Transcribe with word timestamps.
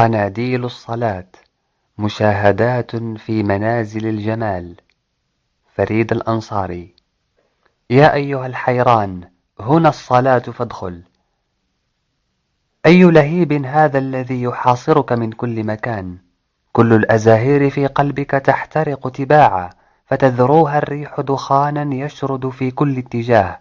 قناديل 0.00 0.64
الصلاة 0.64 1.26
مشاهدات 1.98 2.96
في 2.96 3.42
منازل 3.42 4.06
الجمال. 4.06 4.74
فريد 5.74 6.12
الأنصاري. 6.12 6.94
يا 7.90 8.14
أيها 8.14 8.46
الحيران 8.46 9.20
هنا 9.60 9.88
الصلاة 9.88 10.38
فادخل. 10.38 11.02
أي 12.86 13.02
لهيب 13.02 13.52
هذا 13.52 13.98
الذي 13.98 14.42
يحاصرك 14.42 15.12
من 15.12 15.32
كل 15.32 15.64
مكان؟ 15.64 16.18
كل 16.72 16.92
الأزاهير 16.92 17.70
في 17.70 17.86
قلبك 17.86 18.30
تحترق 18.30 19.08
تباعا 19.08 19.70
فتذروها 20.06 20.78
الريح 20.78 21.20
دخانا 21.20 21.94
يشرد 21.94 22.48
في 22.48 22.70
كل 22.70 22.98
اتجاه. 22.98 23.60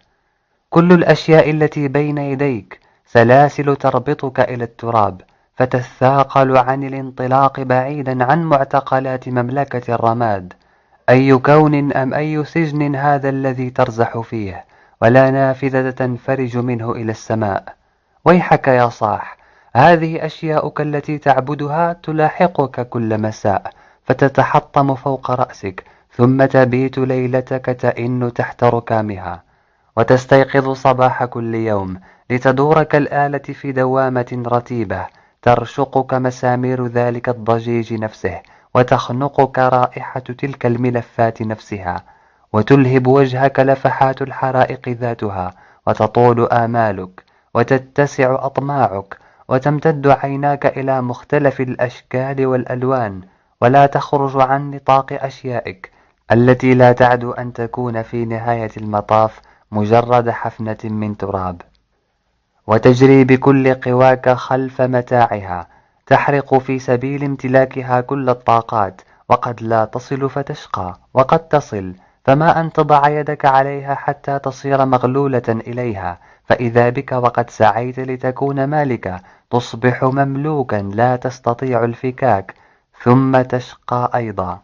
كل 0.70 0.94
الأشياء 0.94 1.50
التي 1.50 1.88
بين 1.88 2.18
يديك 2.18 2.80
سلاسل 3.06 3.76
تربطك 3.76 4.40
إلى 4.40 4.64
التراب 4.64 5.22
فتثاقل 5.60 6.58
عن 6.58 6.84
الانطلاق 6.84 7.60
بعيدا 7.60 8.24
عن 8.24 8.44
معتقلات 8.44 9.30
مملكة 9.30 9.94
الرماد. 9.94 10.54
أي 11.10 11.38
كون 11.38 11.94
أم 11.94 12.14
أي 12.14 12.46
سجن 12.46 12.96
هذا 12.96 13.30
الذي 13.30 13.70
ترزح 13.70 14.20
فيه؟ 14.20 14.66
ولا 15.02 15.30
نافذة 15.30 15.90
تنفرج 15.90 16.58
منه 16.58 16.92
إلى 16.92 17.12
السماء. 17.12 17.64
ويحك 18.26 18.68
يا 18.68 18.90
صاح 18.90 19.38
هذه 19.76 20.26
أشياؤك 20.26 20.82
التي 20.82 21.18
تعبدها 21.18 21.94
تلاحقك 22.04 22.90
كل 22.90 23.22
مساء 23.22 23.72
فتتحطم 24.06 24.96
فوق 24.96 25.32
رأسك 25.32 25.84
ثم 26.16 26.46
تبيت 26.46 26.98
ليلتك 26.98 27.66
تئن 27.66 28.34
تحت 28.34 28.64
ركامها. 28.64 29.44
وتستيقظ 29.98 30.72
صباح 30.74 31.26
كل 31.26 31.56
يوم 31.56 32.00
لتدور 32.30 32.84
كالآلة 32.84 33.38
في 33.40 33.72
دوامة 33.72 34.44
رتيبة. 34.48 35.19
ترشقك 35.42 36.14
مسامير 36.14 36.88
ذلك 36.88 37.30
الضجيج 37.30 37.94
نفسه 37.94 38.42
وتخنقك 38.76 39.60
رائحة 39.60 40.20
تلك 40.20 40.66
الملفات 40.66 41.42
نفسها 41.42 42.04
وتلهب 42.54 43.08
وجهك 43.08 43.60
لفحات 43.60 44.22
الحرائق 44.22 44.90
ذاتها 44.90 45.56
وتطول 45.88 46.46
آمالك 46.46 47.24
وتتسع 47.54 48.46
أطماعك 48.46 49.18
وتمتد 49.48 50.08
عيناك 50.08 50.66
إلى 50.66 51.02
مختلف 51.02 51.62
الأشكال 51.62 52.46
والألوان 52.46 53.22
ولا 53.62 53.86
تخرج 53.86 54.42
عن 54.42 54.72
نطاق 54.72 55.24
أشيائك 55.24 55.92
التي 56.32 56.74
لا 56.74 56.92
تعدو 56.92 57.32
أن 57.32 57.54
تكون 57.54 58.02
في 58.02 58.26
نهاية 58.26 58.72
المطاف 58.78 59.42
مجرد 59.72 60.30
حفنة 60.30 60.78
من 60.84 61.18
تراب. 61.18 61.62
وتجري 62.70 63.24
بكل 63.24 63.74
قواك 63.74 64.30
خلف 64.30 64.82
متاعها 64.82 65.68
تحرق 66.08 66.58
في 66.58 66.80
سبيل 66.80 67.24
امتلاكها 67.24 68.02
كل 68.02 68.30
الطاقات 68.30 69.02
وقد 69.30 69.62
لا 69.62 69.86
تصل 69.86 70.30
فتشقى 70.30 71.00
وقد 71.14 71.40
تصل 71.40 71.94
فما 72.26 72.60
أن 72.60 72.72
تضع 72.72 73.08
يدك 73.08 73.46
عليها 73.46 73.96
حتى 73.96 74.40
تصير 74.40 74.86
مغلولة 74.86 75.48
إليها 75.50 76.20
فإذا 76.46 76.90
بك 76.90 77.12
وقد 77.12 77.50
سعيت 77.50 78.00
لتكون 78.00 78.64
مالكة 78.64 79.20
تصبح 79.52 80.04
مملوكا 80.04 80.90
لا 80.94 81.16
تستطيع 81.16 81.84
الفكاك 81.84 82.54
ثم 83.04 83.42
تشقى 83.42 84.12
أيضا. 84.16 84.60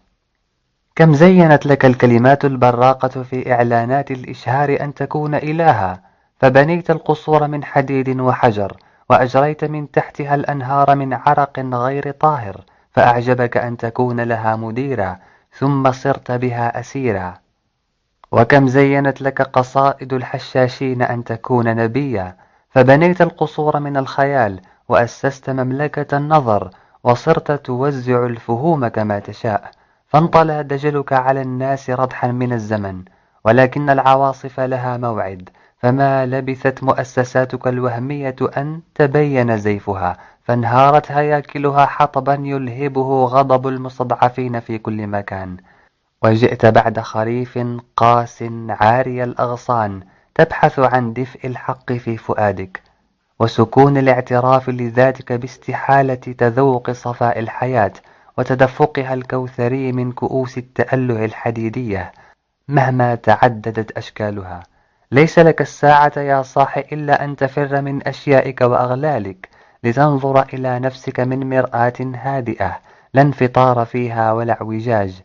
كم 0.96 1.14
زينت 1.14 1.66
لك 1.66 1.86
الكلمات 1.86 2.46
البراقة 2.46 3.24
في 3.24 3.54
إعلانات 3.54 4.12
الإشهار 4.12 4.78
أن 4.82 4.94
تكون 4.94 5.36
إلها 5.36 6.05
فبنيت 6.40 6.92
القصور 6.92 7.48
من 7.48 7.64
حديد 7.64 8.20
وحجر 8.20 8.78
وأجريت 9.10 9.64
من 9.64 9.92
تحتها 9.92 10.36
الأنهار 10.36 10.96
من 10.96 11.14
عرق 11.14 11.60
غير 11.60 12.12
طاهر 12.12 12.62
فأعجبك 12.92 13.58
أن 13.58 13.78
تكون 13.78 14.22
لها 14.22 14.56
مديرا 14.56 15.18
ثم 15.58 15.92
صرت 15.92 16.32
بها 16.32 16.80
أسيرا 16.80 17.34
وكم 18.32 18.68
زينت 18.68 19.22
لك 19.22 19.42
قصائد 19.42 20.14
الحشاشين 20.14 21.02
أن 21.02 21.24
تكون 21.24 21.76
نبيا 21.76 22.36
فبنيت 22.70 23.22
القصور 23.22 23.80
من 23.80 23.98
الخيال 23.98 24.62
وأسست 24.90 25.50
مملكة 25.50 26.18
النظر 26.18 26.70
وصرت 27.04 27.52
توزع 27.52 28.26
الفهوم 28.26 28.88
كما 28.88 29.20
تشاء. 29.20 29.72
فانطلى 30.08 30.64
دجلك 30.64 31.14
على 31.14 31.42
الناس 31.42 31.90
رضحا 31.90 32.28
من 32.28 32.54
الزمن 32.54 33.04
ولكن 33.46 33.90
العواصف 33.90 34.60
لها 34.60 34.98
موعد. 34.98 35.50
فما 35.78 36.26
لبثت 36.26 36.84
مؤسساتك 36.84 37.68
الوهمية 37.68 38.36
أن 38.58 38.82
تبين 38.96 39.58
زيفها 39.58 40.18
فانهارت 40.44 41.12
هياكلها 41.12 41.86
حطبا 41.86 42.34
يلهبه 42.34 43.26
غضب 43.26 43.68
المستضعفين 43.68 44.60
في 44.60 44.78
كل 44.78 45.08
مكان. 45.08 45.58
وجئت 46.24 46.66
بعد 46.66 47.00
خريف 47.00 47.60
قاس 47.98 48.44
عاري 48.70 49.24
الأغصان 49.24 50.02
تبحث 50.36 50.80
عن 50.80 51.14
دفء 51.14 51.48
الحق 51.48 51.94
في 51.94 52.18
فؤادك 52.18 52.82
وسكون 53.40 53.98
الاعتراف 53.98 54.70
لذاتك 54.70 55.34
باستحالة 55.34 56.16
تذوق 56.16 56.92
صفاء 56.92 57.40
الحياة 57.40 57.94
وتدفقها 58.38 59.14
الكوثري 59.14 59.92
من 59.92 60.12
كؤوس 60.12 60.58
التأله 60.58 61.26
الحديدية 61.26 62.12
مهما 62.68 63.16
تعددت 63.16 63.98
أشكالها. 63.98 64.64
ليس 65.16 65.40
لك 65.40 65.62
الساعة 65.62 66.12
يا 66.18 66.42
صاح 66.42 66.78
إلا 66.78 67.24
أن 67.24 67.36
تفر 67.36 67.82
من 67.82 68.08
أشيائك 68.08 68.62
وأغلالك 68.62 69.50
لتنظر 69.84 70.42
إلى 70.54 70.80
نفسك 70.80 71.20
من 71.20 71.50
مرآة 71.50 71.94
هادئة 72.00 72.80
لا 73.14 73.22
انفطار 73.22 73.86
فيها 73.86 74.32
ولا 74.32 74.54
اعوجاج. 74.54 75.22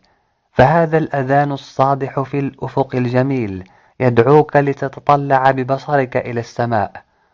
فهذا 0.53 0.97
الأذان 0.97 1.51
الصادح 1.51 2.19
في 2.19 2.39
الأفق 2.39 2.95
الجميل 2.95 3.63
يدعوك 3.99 4.55
لتتطلع 4.57 5.51
ببصرك 5.51 6.17
إلى 6.17 6.39
السماء 6.39 6.91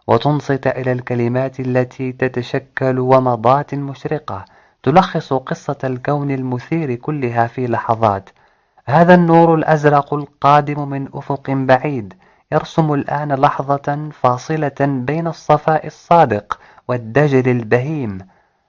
وتنصت 0.07 0.67
إلى 0.67 0.91
الكلمات 0.91 1.59
التي 1.59 2.11
تتشكل 2.11 2.99
ومضات 2.99 3.75
مشرقة 3.75 4.45
تلخص 4.83 5.33
قصة 5.33 5.77
الكون 5.83 6.31
المثير 6.31 6.95
كلها 6.95 7.47
في 7.47 7.67
لحظات. 7.67 8.29
هذا 8.85 9.15
النور 9.15 9.55
الأزرق 9.55 10.13
القادم 10.13 10.89
من 10.89 11.07
أفق 11.13 11.49
بعيد 11.49 12.13
يرسم 12.51 12.93
الآن 12.93 13.33
لحظة 13.33 14.09
فاصلة 14.11 14.75
بين 14.79 15.27
الصفاء 15.27 15.87
الصادق 15.87 16.59
والدجل 16.87 17.51
البهيم 17.51 18.17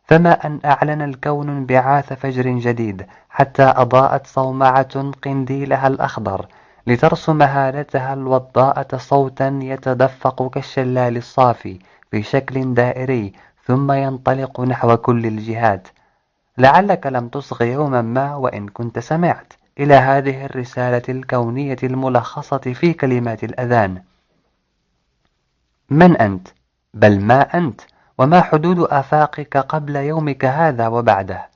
فما 0.04 0.46
أن 0.46 0.60
أعلن 0.64 1.02
الكون 1.02 1.48
انبعاث 1.48 2.12
فجر 2.12 2.48
جديد 2.48 3.06
حتى 3.30 3.62
أضاءت 3.62 4.26
صومعة 4.26 5.12
قنديلها 5.22 5.86
الأخضر 5.86 6.46
لترسم 6.86 7.42
هالتها 7.42 8.14
الوضاءة 8.14 8.96
صوتا 8.96 9.58
يتدفق 9.62 10.50
كالشلال 10.50 11.16
الصافي 11.16 11.78
في 12.10 12.22
شكل 12.22 12.74
دائري 12.74 13.32
ثم 13.64 13.92
ينطلق 13.92 14.60
نحو 14.60 14.96
كل 14.96 15.26
الجهات. 15.26 15.88
لعلك 16.58 17.06
لم 17.06 17.28
تصغ 17.28 17.62
يوما 17.62 18.02
ما 18.02 18.34
وإن 18.34 18.68
كنت 18.68 18.98
سمعت. 18.98 19.52
إلى 19.78 19.94
هذه 19.94 20.44
الرسالة 20.44 21.02
الكونية 21.08 21.76
الملخصة 21.82 22.58
في 22.58 22.92
كلمات 22.92 23.44
الأذان 23.44 24.02
من 25.90 26.16
أنت؟ 26.16 26.48
بل 26.94 27.20
ما 27.20 27.40
أنت؟ 27.40 27.80
وما 28.18 28.40
حدود 28.40 28.78
آفاقك 28.78 29.56
قبل 29.56 29.96
يومك 29.96 30.44
هذا 30.44 30.88
وبعده؟ 30.88 31.48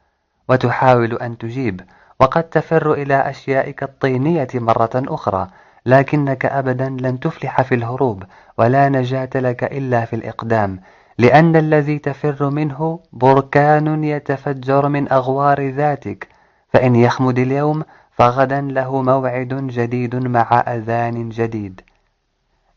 وتحاول 0.49 1.13
أن 1.15 1.39
تجيب 1.39 1.81
وقد 2.21 2.43
تفر 2.43 2.93
إلى 2.93 3.31
أشيائك 3.31 3.83
الطينية 3.83 4.49
مرة 4.55 4.91
أخرى 4.95 5.49
لكنك 5.87 6.47
أبدا 6.47 6.89
لن 6.89 7.21
تفلح 7.21 7.63
في 7.63 7.75
الهروب 7.75 8.23
ولا 8.59 8.89
نجاة 8.89 9.31
لك 9.35 9.65
إلا 9.65 10.05
في 10.05 10.17
الإقدام 10.17 10.81
لأن 11.19 11.57
الذي 11.57 11.99
تفر 11.99 12.51
منه 12.51 13.01
بركان 13.13 14.05
يتفجر 14.05 14.89
من 14.89 15.13
أغوار 15.13 15.69
ذاتك 15.69 16.29
فإن 16.73 16.97
يخمد 16.97 17.39
اليوم 17.39 17.83
فغدا 18.13 18.61
له 18.61 19.03
موعد 19.03 19.55
جديد 19.55 20.17
مع 20.17 20.65
أذان 20.69 21.29
جديد. 21.29 21.81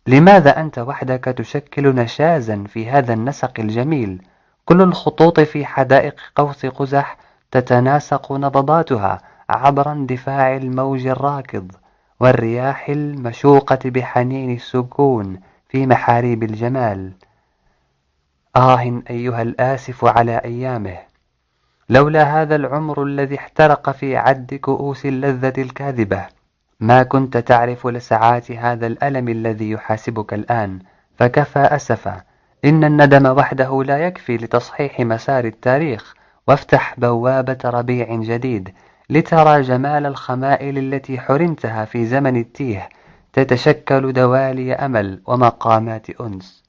لماذا 0.07 0.61
أنت 0.61 0.79
وحدك 0.79 1.23
تشكل 1.23 1.95
نشازا 1.95 2.63
في 2.67 2.89
هذا 2.89 3.13
النسق 3.13 3.59
الجميل؟ 3.59 4.21
كل 4.65 4.81
الخطوط 4.81 5.39
في 5.39 5.65
حدائق 5.65 6.15
قوس 6.35 6.65
قزح 6.65 7.17
تتناسق 7.51 8.31
نبضاتها 8.31 9.21
عبر 9.49 9.91
اندفاع 9.91 10.55
الموج 10.55 11.07
الراكض 11.07 11.71
والرياح 12.19 12.89
المشوقة 12.89 13.79
بحنين 13.85 14.55
السكون 14.55 15.39
في 15.69 15.88
محاريب 15.88 16.43
الجمال. 16.43 17.11
آه 18.55 19.01
أيها 19.09 19.41
الآسف 19.41 20.05
على 20.05 20.38
أيامه. 20.38 20.97
لولا 21.89 22.23
هذا 22.23 22.55
العمر 22.55 23.03
الذي 23.03 23.35
احترق 23.35 23.89
في 23.89 24.17
عد 24.17 24.53
كؤوس 24.53 25.05
اللذة 25.05 25.53
الكاذبة. 25.57 26.25
ما 26.79 27.03
كنت 27.03 27.37
تعرف 27.37 27.87
لسعات 27.87 28.51
هذا 28.51 28.87
الألم 28.87 29.29
الذي 29.29 29.71
يحاسبك 29.71 30.33
الآن. 30.33 30.79
فكفى 31.17 31.59
أسفا. 31.59 32.21
إن 32.65 32.83
الندم 32.83 33.25
وحده 33.37 33.83
لا 33.83 33.97
يكفي 33.97 34.37
لتصحيح 34.37 34.99
مسار 34.99 35.45
التاريخ. 35.45 36.13
وافتح 36.47 36.99
بوابة 36.99 37.57
ربيع 37.65 38.15
جديد. 38.15 38.73
لترى 39.09 39.61
جمال 39.61 40.05
الخمائل 40.05 40.77
التي 40.77 41.19
حرمتها 41.19 41.85
في 41.85 42.05
زمن 42.05 42.38
التيه. 42.38 42.89
تتشكل 43.33 44.13
دوالي 44.13 44.73
أمل 44.73 45.21
ومقامات 45.25 46.21
أنس. 46.21 46.63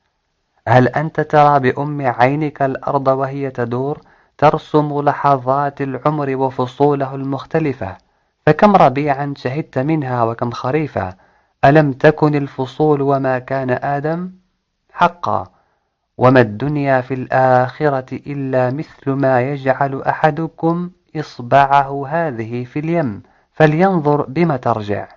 هل 0.68 0.88
أنت 0.88 1.20
ترى 1.20 1.60
بأم 1.60 2.02
عينك 2.06 2.62
الأرض 2.62 3.08
وهي 3.08 3.50
تدور؟ 3.50 4.00
ترسم 4.38 5.00
لحظات 5.00 5.82
العمر 5.82 6.36
وفصوله 6.36 7.14
المختلفة 7.14 7.96
فكم 8.46 8.76
ربيعا 8.76 9.34
شهدت 9.36 9.78
منها 9.78 10.22
وكم 10.24 10.50
خريفا 10.50 11.14
ألم 11.64 11.92
تكن 11.92 12.34
الفصول 12.34 13.02
وما 13.02 13.38
كان 13.38 13.70
آدم 13.70 14.30
حقا؟ 14.92 15.46
وما 16.18 16.40
الدنيا 16.40 17.00
في 17.00 17.14
الآخرة 17.14 18.06
إلا 18.12 18.70
مثل 18.70 19.10
ما 19.10 19.40
يجعل 19.40 20.02
أحدكم 20.02 20.90
إصبعه 21.16 22.06
هذه 22.08 22.64
في 22.64 22.78
اليم 22.78 23.22
فلينظر 23.52 24.22
بم 24.22 24.56
ترجع. 24.56 25.08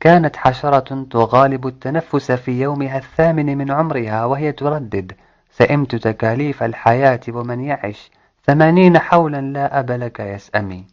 كانت 0.00 0.36
حشرة 0.36 1.06
تغالب 1.10 1.66
التنفس 1.66 2.32
في 2.32 2.60
يومها 2.60 2.98
الثامن 2.98 3.58
من 3.58 3.70
عمرها 3.70 4.24
وهي 4.24 4.52
تردد 4.52 5.12
سئمت 5.58 5.94
تكاليف 5.96 6.62
الحياة 6.62 7.20
ومن 7.28 7.60
يعش 7.60 8.10
ثمانين 8.46 8.98
حولا 8.98 9.40
لا 9.40 9.78
أب 9.78 9.90
لك 9.90 10.20
يسأمي 10.20 10.86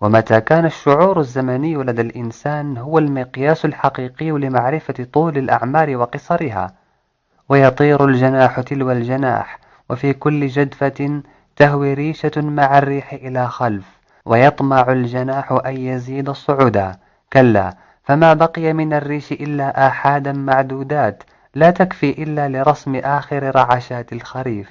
ومتى 0.00 0.40
كان 0.40 0.64
الشعور 0.64 1.20
الزمني 1.20 1.74
لدى 1.74 2.02
الإنسان 2.02 2.76
هو 2.78 2.98
المقياس 2.98 3.64
الحقيقي 3.64 4.30
لمعرفة 4.30 5.06
طول 5.12 5.38
الأعمار 5.38 5.96
وقصرها 5.96 6.74
ويطير 7.48 8.04
الجناح 8.04 8.60
تلو 8.60 8.90
الجناح 8.90 9.58
وفي 9.90 10.12
كل 10.12 10.46
جدفة 10.46 11.22
تهوي 11.56 11.94
ريشة 11.94 12.32
مع 12.36 12.78
الريح 12.78 13.12
إلى 13.12 13.46
خلف 13.48 13.84
ويطمع 14.24 14.92
الجناح 14.92 15.52
أن 15.66 15.76
يزيد 15.76 16.30
صعودا 16.30 16.96
كلا 17.32 17.74
فما 18.04 18.34
بقي 18.34 18.72
من 18.72 18.92
الريش 18.92 19.32
إلا 19.32 19.86
آحادا 19.86 20.32
معدودات 20.32 21.22
لا 21.56 21.70
تكفي 21.70 22.22
إلا 22.22 22.48
لرسم 22.48 22.96
آخر 22.96 23.56
رعشات 23.56 24.12
الخريف. 24.12 24.68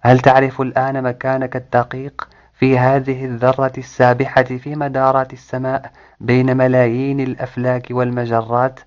هل 0.00 0.20
تعرف 0.20 0.60
الآن 0.60 1.02
مكانك 1.02 1.56
الدقيق 1.56 2.28
في 2.54 2.78
هذه 2.78 3.24
الذرة 3.24 3.72
السابحة 3.78 4.42
في 4.42 4.74
مدارات 4.76 5.32
السماء 5.32 5.90
بين 6.20 6.56
ملايين 6.56 7.20
الأفلاك 7.20 7.86
والمجرات؟ 7.90 8.80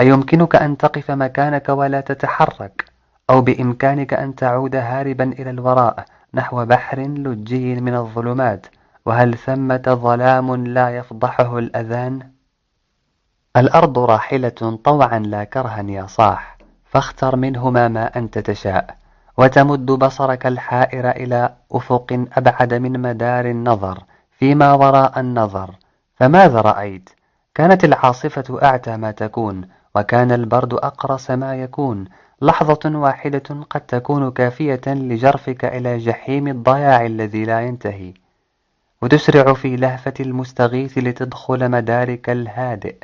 أيمكنك 0.00 0.56
أن 0.56 0.76
تقف 0.76 1.10
مكانك 1.10 1.68
ولا 1.68 2.00
تتحرك؟ 2.00 2.84
أو 3.30 3.40
بإمكانك 3.40 4.14
أن 4.14 4.34
تعود 4.34 4.76
هاربا 4.76 5.24
إلى 5.24 5.50
الوراء 5.50 6.04
نحو 6.34 6.64
بحر 6.64 7.00
لجي 7.00 7.74
من 7.74 7.94
الظلمات؟ 7.94 8.66
وهل 9.06 9.38
ثمة 9.38 9.82
ظلام 9.88 10.66
لا 10.66 10.96
يفضحه 10.96 11.58
الأذان؟ 11.58 12.30
الأرض 13.56 13.98
راحلة 13.98 14.78
طوعا 14.84 15.18
لا 15.18 15.44
كرها 15.44 15.82
يا 15.82 16.06
صاح. 16.06 16.59
فاختر 16.90 17.36
منهما 17.36 17.88
ما 17.88 18.18
أنت 18.18 18.38
تشاء 18.38 18.96
وتمد 19.36 19.86
بصرك 19.86 20.46
الحائر 20.46 21.10
إلى 21.10 21.54
أفق 21.72 22.26
أبعد 22.32 22.74
من 22.74 23.00
مدار 23.00 23.44
النظر 23.46 23.98
فيما 24.38 24.72
وراء 24.72 25.20
النظر. 25.20 25.70
فماذا 26.16 26.60
رأيت؟ 26.60 27.10
كانت 27.54 27.84
العاصفة 27.84 28.62
أعتى 28.62 28.96
ما 28.96 29.10
تكون 29.10 29.68
وكان 29.94 30.32
البرد 30.32 30.74
أقرص 30.74 31.30
ما 31.30 31.54
يكون. 31.54 32.04
لحظة 32.42 32.80
واحدة 32.84 33.64
قد 33.70 33.80
تكون 33.80 34.30
كافية 34.30 34.80
لجرفك 34.86 35.64
إلى 35.64 35.98
جحيم 35.98 36.48
الضياع 36.48 37.06
الذي 37.06 37.44
لا 37.44 37.60
ينتهي. 37.60 38.14
وتسرع 39.02 39.52
في 39.52 39.76
لهفة 39.76 40.14
المستغيث 40.20 40.98
لتدخل 40.98 41.68
مدارك 41.70 42.30
الهادئ. 42.30 42.96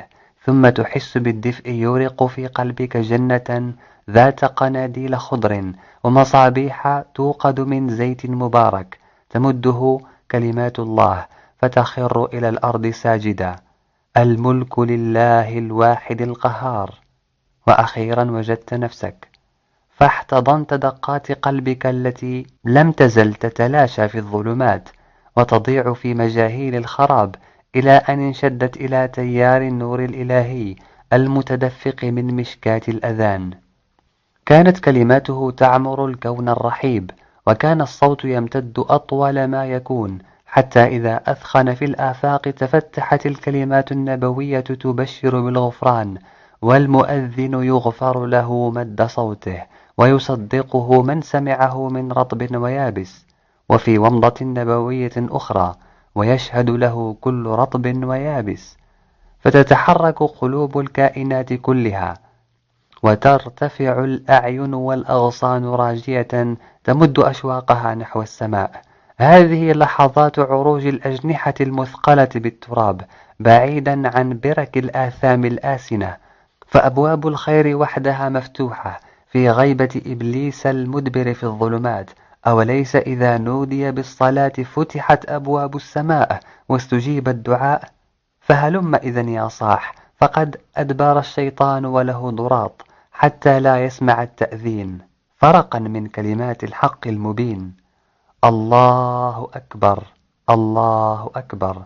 ثم 0.47 0.69
تحس 0.69 1.17
بالدفء 1.17 1.69
يورق 1.69 2.23
في 2.23 2.47
قلبك 2.47 2.97
جنة 2.97 3.73
ذات 4.09 4.45
قناديل 4.45 5.17
خضر 5.17 5.71
ومصابيح 6.03 7.03
توقد 7.15 7.59
من 7.59 7.89
زيت 7.89 8.25
مبارك 8.25 8.97
تمده 9.29 9.99
كلمات 10.31 10.79
الله 10.79 11.25
فتخر 11.59 12.25
إلى 12.25 12.49
الأرض 12.49 12.87
ساجدا. 12.87 13.55
الملك 14.17 14.79
لله 14.79 15.57
الواحد 15.57 16.21
القهار. 16.21 16.93
وأخيرا 17.67 18.31
وجدت 18.31 18.73
نفسك. 18.73 19.27
فاحتضنت 19.97 20.73
دقات 20.73 21.31
قلبك 21.31 21.85
التي 21.85 22.45
لم 22.65 22.91
تزل 22.91 23.33
تتلاشى 23.33 24.07
في 24.07 24.17
الظلمات 24.17 24.89
وتضيع 25.37 25.93
في 25.93 26.13
مجاهيل 26.13 26.75
الخراب 26.75 27.35
إلى 27.77 27.91
أن 27.91 28.19
انشدت 28.19 28.77
إلى 28.77 29.07
تيار 29.07 29.61
النور 29.61 29.99
الإلهي 30.03 30.75
المتدفق 31.13 32.03
من 32.03 32.35
مشكات 32.35 32.89
الأذان. 32.89 33.51
كانت 34.45 34.79
كلماته 34.79 35.51
تعمر 35.51 36.05
الكون 36.05 36.49
الرحيب 36.49 37.11
وكان 37.47 37.81
الصوت 37.81 38.25
يمتد 38.25 38.85
أطول 38.89 39.45
ما 39.45 39.65
يكون 39.65 40.17
حتى 40.45 40.83
إذا 40.85 41.21
أثخن 41.27 41.73
في 41.73 41.85
الآفاق 41.85 42.41
تفتحت 42.41 43.25
الكلمات 43.25 43.91
النبوية 43.91 44.59
تبشر 44.59 45.41
بالغفران 45.41 46.17
والمؤذن 46.61 47.53
يغفر 47.63 48.25
له 48.25 48.69
مد 48.69 49.01
صوته 49.01 49.63
ويصدقه 49.97 51.01
من 51.01 51.21
سمعه 51.21 51.89
من 51.89 52.11
رطب 52.11 52.55
ويابس. 52.55 53.25
وفي 53.69 53.97
ومضة 53.97 54.35
نبوية 54.41 55.11
أخرى 55.17 55.75
ويشهد 56.17 56.69
له 56.69 57.15
كل 57.21 57.45
رطب 57.45 58.03
ويابس 58.03 58.77
فتتحرك 59.39 60.23
قلوب 60.23 60.79
الكائنات 60.79 61.53
كلها 61.53 62.13
وترتفع 63.03 64.03
الأعين 64.03 64.73
والأغصان 64.73 65.65
راجية 65.65 66.57
تمد 66.83 67.19
أشواقها 67.19 67.95
نحو 67.95 68.21
السماء. 68.21 68.81
هذه 69.17 69.71
لحظات 69.71 70.39
عروج 70.39 70.85
الأجنحة 70.85 71.53
المثقلة 71.61 72.29
بالتراب 72.35 73.01
بعيدا 73.39 74.17
عن 74.17 74.39
برك 74.43 74.77
الآثام 74.77 75.45
الآسنة 75.45 76.17
فأبواب 76.67 77.27
الخير 77.27 77.77
وحدها 77.77 78.29
مفتوحة 78.29 78.99
في 79.31 79.49
غيبة 79.49 80.01
إبليس 80.05 80.67
المدبر 80.67 81.33
في 81.33 81.43
الظلمات. 81.43 82.09
أوليس 82.47 82.95
إذا 82.95 83.37
نودي 83.37 83.91
بالصلاة 83.91 84.53
فتحت 84.75 85.29
أبواب 85.29 85.75
السماء 85.75 86.39
واستجيب 86.69 87.27
الدعاء؟ 87.27 87.89
فهلم 88.39 88.95
إذا 88.95 89.21
يا 89.21 89.47
صاح 89.47 89.95
فقد 90.21 90.57
أدبر 90.77 91.19
الشيطان 91.19 91.85
وله 91.85 92.31
ضراط 92.31 92.85
حتى 93.11 93.59
لا 93.59 93.85
يسمع 93.85 94.23
التأذين 94.23 94.99
فرقا 95.37 95.79
من 95.79 96.07
كلمات 96.07 96.63
الحق 96.63 97.07
المبين. 97.07 97.73
الله 98.43 99.49
أكبر 99.53 100.03
الله 100.49 101.31
أكبر 101.35 101.81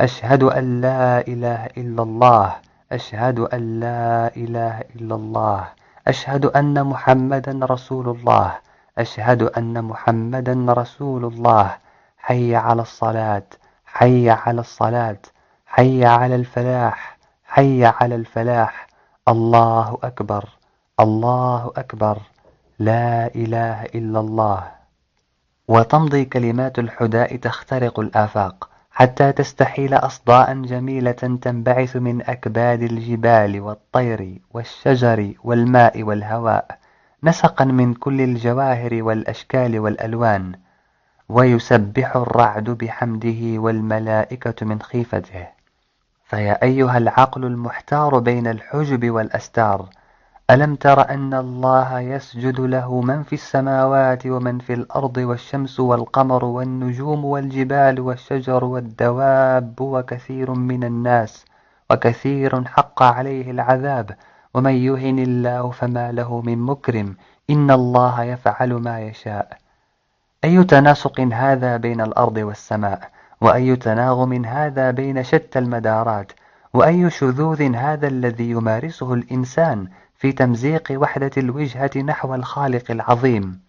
أشهد 0.00 0.42
أن 0.42 0.80
لا 0.80 1.20
إله 1.28 1.66
إلا 1.66 2.02
الله 2.02 2.56
أشهد 2.92 3.38
أن 3.38 3.80
لا 3.80 4.36
إله 4.36 4.80
إلا 4.96 5.14
الله 5.14 5.68
أشهد 6.08 6.44
أن 6.46 6.84
محمدا 6.84 7.66
رسول 7.66 8.08
الله 8.08 8.58
أشهد 8.98 9.42
أن 9.42 9.84
محمدا 9.84 10.66
رسول 10.68 11.24
الله. 11.24 11.76
حي 12.18 12.56
على 12.56 12.82
الصلاة. 12.82 13.42
حي 13.86 14.30
على 14.30 14.60
الصلاة. 14.60 15.18
حي 15.66 16.04
على 16.04 16.34
الفلاح. 16.34 17.18
حي 17.44 17.84
على 17.84 18.14
الفلاح. 18.14 18.86
الله 19.28 19.98
أكبر. 20.02 20.48
الله 21.00 21.72
أكبر. 21.76 22.18
لا 22.78 23.34
إله 23.34 23.82
إلا 23.82 24.20
الله. 24.20 24.70
وتمضي 25.68 26.24
كلمات 26.24 26.78
الحداء 26.78 27.36
تخترق 27.36 28.00
الآفاق 28.00 28.68
حتى 28.90 29.32
تستحيل 29.32 29.94
أصداء 29.94 30.54
جميلة 30.54 31.12
تنبعث 31.12 31.96
من 31.96 32.22
أكباد 32.22 32.82
الجبال 32.82 33.60
والطير 33.60 34.40
والشجر 34.50 35.34
والماء 35.44 36.02
والهواء. 36.02 36.81
نسقا 37.24 37.64
من 37.64 37.94
كل 37.94 38.20
الجواهر 38.20 39.02
والأشكال 39.02 39.78
والألوان 39.78 40.52
ويسبح 41.28 42.16
الرعد 42.16 42.70
بحمده 42.70 43.60
والملائكة 43.60 44.66
من 44.66 44.82
خيفته. 44.82 45.46
فيا 46.24 46.62
أيها 46.62 46.98
العقل 46.98 47.44
المحتار 47.44 48.18
بين 48.18 48.46
الحجب 48.46 49.10
والأستار 49.10 49.88
ألم 50.50 50.74
تر 50.74 51.10
أن 51.10 51.34
الله 51.34 52.00
يسجد 52.00 52.60
له 52.60 53.00
من 53.00 53.22
في 53.22 53.32
السماوات 53.32 54.26
ومن 54.26 54.58
في 54.58 54.72
الأرض 54.72 55.16
والشمس 55.16 55.80
والقمر 55.80 56.44
والنجوم 56.44 57.24
والجبال 57.24 58.00
والشجر 58.00 58.64
والدواب 58.64 59.80
وكثير 59.80 60.50
من 60.50 60.84
الناس 60.84 61.44
وكثير 61.90 62.64
حق 62.64 63.02
عليه 63.02 63.50
العذاب. 63.50 64.16
ومن 64.54 64.72
يهن 64.72 65.18
الله 65.18 65.70
فما 65.70 66.12
له 66.12 66.40
من 66.40 66.58
مكرم 66.58 67.16
إن 67.50 67.70
الله 67.70 68.22
يفعل 68.22 68.72
ما 68.72 69.00
يشاء. 69.00 69.58
أي 70.44 70.64
تناسق 70.64 71.20
هذا 71.20 71.76
بين 71.76 72.00
الأرض 72.00 72.36
والسماء؟ 72.36 73.10
وأي 73.40 73.76
تناغم 73.76 74.44
هذا 74.44 74.90
بين 74.90 75.22
شتى 75.22 75.58
المدارات؟ 75.58 76.32
وأي 76.74 77.10
شذوذ 77.10 77.74
هذا 77.74 78.08
الذي 78.08 78.50
يمارسه 78.50 79.14
الإنسان 79.14 79.88
في 80.14 80.32
تمزيق 80.32 80.92
وحدة 80.92 81.30
الوجهة 81.36 81.90
نحو 81.96 82.34
الخالق 82.34 82.90
العظيم؟ 82.90 83.60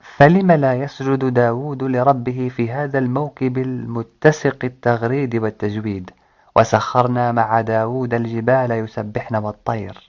فلم 0.00 0.52
لا 0.52 0.74
يسجد 0.74 1.24
داود 1.34 1.82
لربه 1.82 2.50
في 2.56 2.70
هذا 2.70 2.98
الموكب 2.98 3.58
المتسق 3.58 4.64
التغريد 4.64 5.36
والتجويد؟ 5.36 6.10
وسخرنا 6.58 7.32
مع 7.32 7.60
داود 7.60 8.14
الجبال 8.14 8.70
يسبحن 8.70 9.36
والطير 9.36 10.08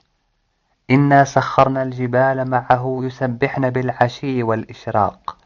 إنا 0.91 1.23
سخرنا 1.23 1.83
الجبال 1.83 2.49
معه 2.49 2.99
يسبحن 3.03 3.69
بالعشي 3.69 4.43
والإشراق. 4.43 5.37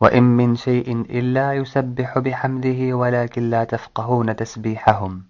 وإن 0.00 0.22
من 0.22 0.56
شيء 0.56 1.00
إلا 1.10 1.52
يسبح 1.52 2.18
بحمده 2.18 2.96
ولكن 2.96 3.50
لا 3.50 3.64
تفقهون 3.64 4.36
تسبيحهم. 4.36 5.22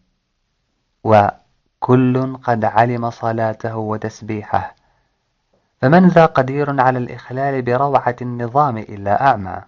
وكل 1.04 2.37
قد 2.42 2.64
علم 2.64 3.10
صلاته 3.10 3.76
وتسبيحه. 3.76 4.75
فمن 5.80 6.08
ذا 6.08 6.26
قدير 6.26 6.80
على 6.80 6.98
الإخلال 6.98 7.62
بروعة 7.62 8.16
النظام 8.22 8.78
إلا 8.78 9.26
أعمى. 9.26 9.62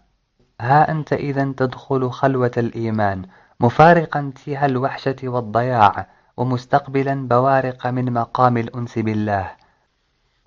ها 0.61 0.91
أنت 0.91 1.13
إذا 1.13 1.53
تدخل 1.57 2.11
خلوة 2.11 2.53
الإيمان. 2.57 3.27
مفارقا 3.61 4.33
تيها 4.45 4.67
الوحشة 4.67 5.17
والضياع 5.23 6.07
ومستقبلا 6.37 7.29
بوارق 7.29 7.87
من 7.87 8.13
مقام 8.13 8.57
الأنس 8.57 8.99
بالله. 8.99 9.51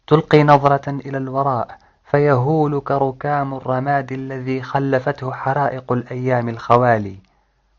تلقي 0.08 0.44
نظرة 0.44 0.90
إلى 0.90 1.18
الوراء 1.18 1.78
فيهولك 2.06 2.92
ركام 2.92 3.54
الرماد 3.54 4.12
الذي 4.12 4.62
خلفته 4.62 5.32
حرائق 5.32 5.92
الأيام 5.92 6.50
الخوالي 6.50 7.18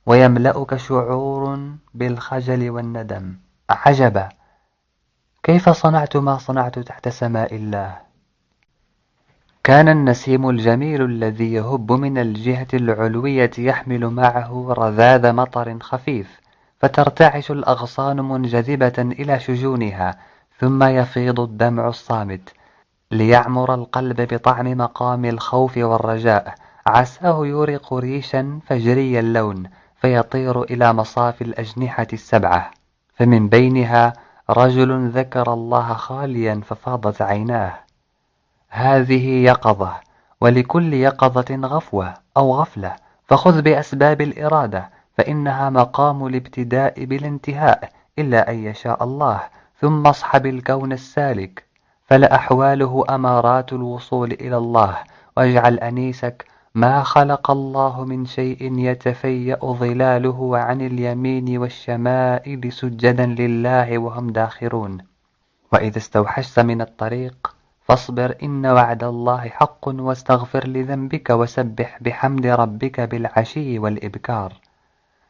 ويملأك 0.06 0.76
شعور 0.76 1.58
بالخجل 1.94 2.70
والندم. 2.70 3.36
عجبا. 3.70 4.28
كيف 5.42 5.68
صنعت 5.68 6.16
ما 6.16 6.38
صنعت 6.38 6.78
تحت 6.78 7.08
سماء 7.08 7.56
الله؟ 7.56 7.98
كان 9.64 9.88
النسيم 9.88 10.48
الجميل 10.50 11.02
الذي 11.02 11.52
يهب 11.52 11.92
من 11.92 12.18
الجهة 12.18 12.66
العلوية 12.74 13.50
يحمل 13.58 14.06
معه 14.06 14.74
رذاذ 14.78 15.32
مطر 15.32 15.78
خفيف 15.80 16.40
فترتعش 16.78 17.50
الأغصان 17.50 18.20
منجذبة 18.20 18.92
إلى 18.98 19.40
شجونها 19.40 20.18
ثم 20.58 20.82
يفيض 20.82 21.40
الدمع 21.40 21.88
الصامت 21.88 22.52
ليعمر 23.10 23.74
القلب 23.74 24.20
بطعم 24.20 24.78
مقام 24.78 25.24
الخوف 25.24 25.76
والرجاء. 25.76 26.54
عساه 26.86 27.46
يورق 27.46 27.94
ريشا 27.94 28.60
فجري 28.66 29.20
اللون 29.20 29.62
فيطير 29.96 30.62
إلى 30.62 30.92
مصاف 30.92 31.42
الأجنحة 31.42 32.06
السبعة. 32.12 32.70
فمن 33.14 33.48
بينها 33.48 34.12
رجل 34.50 35.08
ذكر 35.08 35.52
الله 35.52 35.94
خاليا 35.94 36.60
ففاضت 36.64 37.22
عيناه. 37.22 37.83
هذه 38.76 39.44
يقظة 39.44 39.94
ولكل 40.40 40.94
يقظة 40.94 41.56
غفوة 41.56 42.14
أو 42.36 42.54
غفلة 42.54 42.96
فخذ 43.26 43.62
بأسباب 43.62 44.20
الإرادة 44.20 44.90
فإنها 45.18 45.70
مقام 45.70 46.26
الابتداء 46.26 47.04
بالانتهاء 47.04 47.90
إلا 48.18 48.50
أن 48.50 48.64
يشاء 48.64 49.04
الله 49.04 49.40
ثم 49.80 50.06
اصحب 50.06 50.46
الكون 50.46 50.92
السالك. 50.92 51.64
فلأحواله 52.06 53.04
أمارات 53.10 53.72
الوصول 53.72 54.32
إلى 54.32 54.56
الله 54.56 54.98
واجعل 55.36 55.78
أنيسك 55.78 56.46
ما 56.74 57.02
خلق 57.02 57.50
الله 57.50 58.04
من 58.04 58.26
شيء 58.26 58.78
يتفيأ 58.78 59.58
ظلاله 59.64 60.58
عن 60.58 60.80
اليمين 60.80 61.58
والشمائل 61.58 62.72
سجدا 62.72 63.26
لله 63.26 63.98
وهم 63.98 64.30
داخرون. 64.30 64.98
وإذا 65.72 65.98
استوحشت 65.98 66.60
من 66.60 66.80
الطريق 66.80 67.54
فاصبر 67.84 68.34
إن 68.42 68.66
وعد 68.66 69.04
الله 69.04 69.48
حق 69.48 69.88
واستغفر 69.88 70.68
لذنبك 70.68 71.30
وسبح 71.30 71.98
بحمد 72.00 72.46
ربك 72.46 73.00
بالعشي 73.00 73.78
والإبكار. 73.78 74.52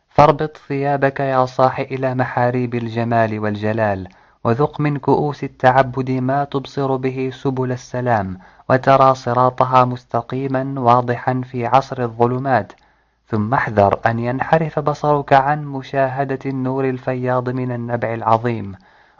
فاربط 0.09 0.57
ثيابك 0.69 1.21
يا 1.21 1.45
صاح 1.45 1.79
إلى 1.81 2.15
محاريب 2.15 2.75
الجمال 2.75 3.39
والجلال 3.39 4.09
وذق 4.45 4.81
من 4.81 4.97
كؤوس 4.97 5.45
التعبد 5.45 6.11
ما 6.11 6.45
تبصر 6.45 6.97
به 6.97 7.31
سبل 7.35 7.73
السلام 7.73 8.39
وترى 8.71 9.15
صراطها 9.15 9.85
مستقيما 9.85 10.81
واضحا 10.81 11.41
في 11.51 11.67
عصر 11.67 12.03
الظلمات. 12.03 12.73
ثم 13.29 13.55
احذر 13.55 14.01
أن 14.07 14.19
ينحرف 14.19 14.79
بصرك 14.79 15.33
عن 15.33 15.65
مشاهدة 15.65 16.39
النور 16.47 16.89
الفياض 16.89 17.49
من 17.49 17.73
النبع 17.73 18.15
العظيم. 18.15 18.75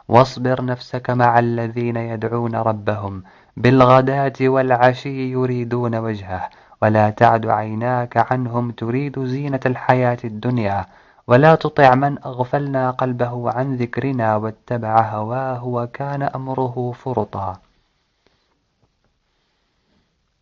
واصبر 0.07 0.65
نفسك 0.65 1.09
مع 1.09 1.39
الذين 1.39 1.97
يدعون 1.97 2.55
ربهم. 2.55 3.23
بالغداة 3.57 4.33
والعشي 4.41 5.31
يريدون 5.31 5.95
وجهه. 5.95 6.49
ولا 6.81 7.09
تعد 7.09 7.45
عيناك 7.45 8.31
عنهم 8.31 8.71
تريد 8.71 9.25
زينة 9.25 9.59
الحياة 9.65 10.17
الدنيا. 10.23 10.85
ولا 11.27 11.55
تطع 11.55 11.95
من 11.95 12.17
أغفلنا 12.25 12.91
قلبه 12.91 13.51
عن 13.51 13.75
ذكرنا 13.75 14.35
واتبع 14.35 15.01
هواه 15.01 15.65
وكان 15.65 16.21
أمره 16.23 16.93
فرطا. 17.03 17.57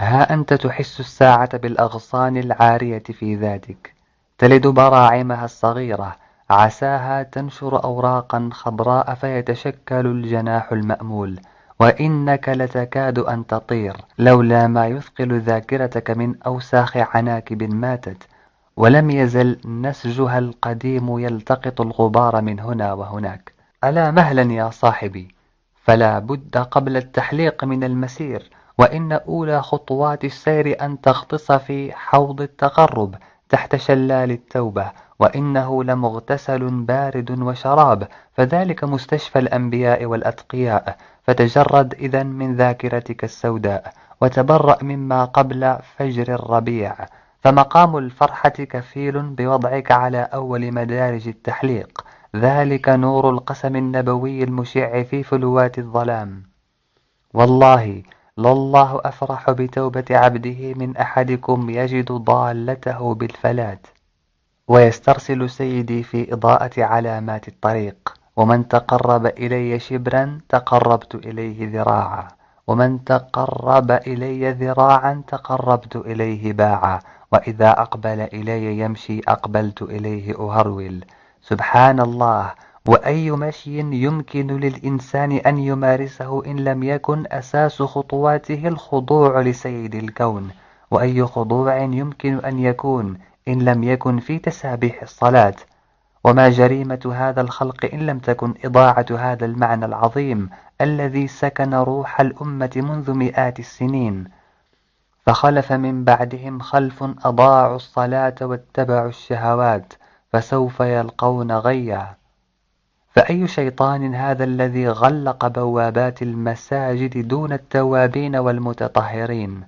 ها 0.02 0.34
أنت 0.34 0.54
تحس 0.54 1.00
الساعة 1.00 1.58
بالأغصان 1.58 2.38
العارية 2.38 3.04
في 3.04 3.36
ذاتك. 3.36 3.94
تلد 4.38 4.68
براعمها 4.68 5.46
الصغيرة. 5.46 6.23
عساها 6.54 7.24
تنشر 7.24 7.84
أوراقا 7.84 8.50
خضراء 8.52 9.14
فيتشكل 9.14 10.06
الجناح 10.06 10.72
المأمول 10.72 11.40
وإنك 11.80 12.50
لتكاد 12.50 13.20
أن 13.20 13.48
تطير 13.48 13.96
لولا 14.20 14.68
ما 14.68 14.88
يثقل 14.88 15.40
ذاكرتك 15.40 16.12
من 16.12 16.36
أوساخ 16.46 16.98
عناكب 16.98 17.64
ماتت 17.64 18.28
ولم 18.78 19.10
يزل 19.10 19.58
نسجها 19.66 20.40
القديم 20.40 21.20
يلتقط 21.20 21.82
الغبار 21.82 22.42
من 22.42 22.60
هنا 22.60 22.94
وهناك. 22.94 23.54
ألا 23.84 24.12
مهلا 24.12 24.54
يا 24.54 24.70
صاحبي؟ 24.70 25.36
فلا 25.84 26.20
بد 26.20 26.58
قبل 26.58 26.98
التحليق 26.98 27.64
من 27.64 27.84
المسير 27.84 28.50
وإن 28.78 29.12
أولى 29.12 29.62
خطوات 29.62 30.26
السير 30.26 30.86
أن 30.86 31.02
تغطس 31.02 31.52
في 31.52 31.92
حوض 31.92 32.42
التقرب. 32.42 33.16
تحت 33.54 33.76
شلال 33.76 34.32
التوبة 34.32 34.92
وإنه 35.20 35.84
لمغتسل 35.84 36.70
بارد 36.70 37.32
وشراب 37.42 38.08
فذلك 38.34 38.84
مستشفى 38.84 39.40
الأنبياء 39.40 40.06
والأتقياء. 40.06 40.98
فتجرد 41.24 41.94
إذا 41.94 42.24
من 42.24 42.56
ذاكرتك 42.56 43.24
السوداء 43.24 43.94
وتبرأ 44.22 44.84
مما 44.84 45.26
قبل 45.26 45.78
فجر 45.98 46.36
الربيع. 46.36 46.96
فمقام 47.42 47.98
الفرحة 47.98 48.50
كفيل 48.50 49.22
بوضعك 49.22 49.92
على 49.92 50.30
أول 50.34 50.72
مدارج 50.72 51.28
التحليق. 51.28 52.06
ذلك 52.36 52.90
نور 52.90 53.30
القسم 53.30 53.76
النبوي 53.76 54.44
المشع 54.44 55.04
في 55.04 55.24
فلوات 55.24 55.80
الظلام. 55.80 56.44
والله 57.34 58.04
لله 58.38 59.02
أفرح 59.06 59.52
بتوبة 59.52 60.06
عبده 60.12 60.74
من 60.74 60.98
أحدكم 60.98 61.70
يجد 61.70 62.12
ضالته 62.12 63.14
بالفلات 63.14 63.88
ويسترسل 64.68 65.50
سيدي 65.50 66.04
في 66.04 66.34
إضاءة 66.34 66.84
علامات 66.84 67.48
الطريق. 67.48 68.14
ومن 68.36 68.68
تقرب 68.68 69.26
إلي 69.26 69.80
شبرا 69.80 70.42
تقربت 70.50 71.16
إليه 71.16 71.72
ذراعا. 71.74 72.28
ومن 72.68 73.04
تقرب 73.04 73.92
إلي 73.92 74.52
ذراعا 74.52 75.24
تقربت 75.28 75.96
إليه 75.96 76.54
باعا. 76.54 77.00
وإذا 77.32 77.70
أقبل 77.70 78.20
إلي 78.22 78.80
يمشي 78.80 79.22
أقبلت 79.28 79.82
إليه 79.82 80.40
أهرول. 80.40 81.06
سبحان 81.42 82.00
الله. 82.00 82.52
وأي 82.88 83.32
مشي 83.32 83.80
يمكن 83.80 84.48
للإنسان 84.48 85.32
أن 85.32 85.58
يمارسه 85.58 86.46
إن 86.46 86.60
لم 86.60 86.84
يكن 86.84 87.24
أساس 87.32 87.82
خطواته 87.82 88.68
الخضوع 88.68 89.42
لسيد 89.42 89.96
الكون. 89.96 90.50
وأي 90.92 91.26
خضوع 91.26 91.78
يمكن 91.78 92.38
أن 92.38 92.60
يكون 92.60 93.18
إن 93.48 93.62
لم 93.62 93.84
يكن 93.84 94.20
في 94.20 94.40
تسابيح 94.40 95.02
الصلاة. 95.02 95.56
وما 96.24 96.50
جريمة 96.50 97.14
هذا 97.16 97.42
الخلق 97.42 97.90
إن 97.94 98.00
لم 98.00 98.20
تكن 98.20 98.54
إضاعة 98.66 99.06
هذا 99.18 99.46
المعنى 99.46 99.86
العظيم 99.86 100.50
الذي 100.82 101.28
سكن 101.28 101.74
روح 101.74 102.22
الأمة 102.22 102.72
منذ 102.76 103.14
مئات 103.14 103.60
السنين. 103.60 104.26
فخلف 105.26 105.72
من 105.72 106.04
بعدهم 106.04 106.60
خلف 106.60 107.04
أضاعوا 107.04 107.76
الصلاة 107.76 108.36
واتبعوا 108.42 109.10
الشهوات 109.10 109.94
فسوف 110.34 110.80
يلقون 110.80 111.52
غيا. 111.52 112.23
فأي 113.14 113.48
شيطان 113.48 114.16
هذا 114.16 114.44
الذي 114.44 114.90
غلق 114.90 115.48
بوابات 115.48 116.22
المساجد 116.22 117.28
دون 117.28 117.54
التوابين 117.54 118.36
والمتطهرين؟ 118.36 119.64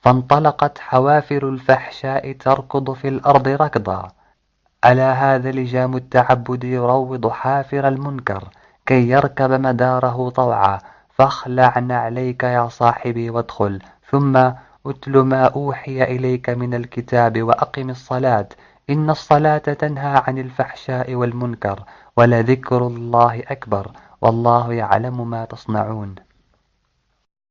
فانطلقت 0.00 0.78
حوافر 0.78 1.48
الفحشاء 1.48 2.32
تركض 2.32 2.92
في 2.92 3.08
الأرض 3.08 3.48
ركضا. 3.48 4.08
ألا 4.84 5.12
هذا 5.12 5.50
لجام 5.52 5.96
التعبد 5.96 6.64
يروض 6.64 7.28
حافر 7.28 7.88
المنكر 7.88 8.48
كي 8.86 9.08
يركب 9.08 9.50
مداره 9.50 10.30
طوعا. 10.30 10.78
فاخلع 11.10 11.72
عليك 11.90 12.42
يا 12.42 12.68
صاحبي 12.68 13.30
وادخل. 13.30 13.78
ثم 14.10 14.36
اتل 14.86 15.18
ما 15.18 15.44
أوحي 15.44 16.02
إليك 16.02 16.50
من 16.50 16.74
الكتاب 16.74 17.42
وأقم 17.42 17.90
الصلاة. 17.90 18.48
إن 18.90 19.10
الصلاة 19.10 19.58
تنهى 19.58 20.22
عن 20.26 20.38
الفحشاء 20.38 21.14
والمنكر. 21.14 21.84
ولذكر 22.20 22.86
الله 22.86 23.42
أكبر. 23.48 23.92
والله 24.20 24.72
يعلم 24.72 25.30
ما 25.30 25.44
تصنعون. 25.44 26.14